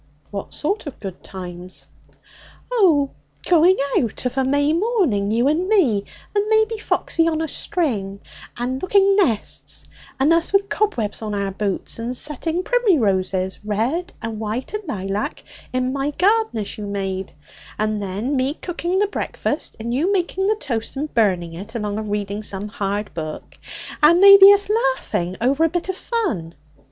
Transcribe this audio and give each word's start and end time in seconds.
'What 0.31 0.51
sort 0.51 0.87
of 0.87 0.99
good 0.99 1.23
times?' 1.23 1.85
'Oh, 2.71 3.11
going 3.47 3.77
out 3.99 4.25
of 4.25 4.35
a 4.35 4.43
May 4.43 4.73
morning, 4.73 5.29
you 5.29 5.47
and 5.47 5.67
me 5.69 6.05
and 6.33 6.43
maybe 6.49 6.79
Foxy 6.79 7.27
on 7.27 7.39
a 7.39 7.47
string 7.47 8.19
and 8.57 8.81
looking 8.81 9.15
nests, 9.15 9.85
and 10.19 10.33
us 10.33 10.51
with 10.51 10.69
cobwebs 10.69 11.21
on 11.21 11.35
our 11.35 11.51
boots, 11.51 11.99
and 11.99 12.17
setting 12.17 12.63
primmyroses, 12.63 13.59
red 13.63 14.11
and 14.23 14.39
white 14.39 14.73
and 14.73 14.83
laylac, 14.85 15.43
in 15.71 15.93
my 15.93 16.09
garden 16.17 16.59
as 16.61 16.79
you 16.79 16.87
made, 16.87 17.33
and 17.77 18.01
then 18.01 18.35
me 18.35 18.55
cooking 18.55 18.97
the 18.97 19.05
breakfast, 19.05 19.75
and 19.79 19.93
you 19.93 20.11
making 20.11 20.47
the 20.47 20.55
toast 20.55 20.95
and 20.95 21.13
burning 21.13 21.53
it 21.53 21.75
along 21.75 21.99
of 21.99 22.09
reading 22.09 22.41
some 22.41 22.69
hard 22.69 23.13
book, 23.13 23.55
and 24.01 24.19
maybe 24.19 24.51
us 24.51 24.67
laughing 24.95 25.37
over 25.39 25.63
a 25.63 25.69
bit 25.69 25.91
o' 25.91 25.93
fun. 25.93 26.55